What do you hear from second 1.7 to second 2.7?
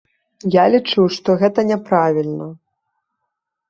няправільна.